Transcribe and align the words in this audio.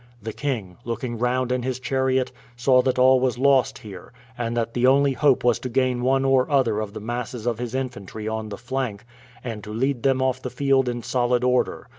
The 0.19 0.33
king, 0.33 0.77
looking 0.83 1.19
round 1.19 1.51
in 1.51 1.61
his 1.61 1.79
chariot, 1.79 2.31
saw 2.55 2.81
that 2.81 2.97
all 2.97 3.19
was 3.19 3.37
lost 3.37 3.77
here, 3.77 4.11
and 4.35 4.57
that 4.57 4.73
the 4.73 4.87
only 4.87 5.13
hope 5.13 5.43
was 5.43 5.59
to 5.59 5.69
gain 5.69 6.01
one 6.01 6.25
or 6.25 6.49
other 6.49 6.79
of 6.79 6.93
the 6.93 6.99
masses 6.99 7.45
of 7.45 7.59
his 7.59 7.75
infantry 7.75 8.27
on 8.27 8.49
the 8.49 8.57
flank, 8.57 9.05
and 9.43 9.63
to 9.63 9.71
lead 9.71 10.01
them 10.01 10.19
off 10.19 10.41
the 10.41 10.49
field 10.49 10.89
in 10.89 11.03
solid 11.03 11.43
order. 11.43 11.87